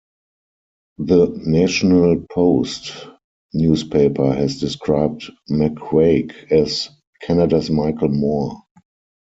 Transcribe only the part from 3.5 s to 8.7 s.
newspaper has described McQuaig as "Canada's Michael Moore.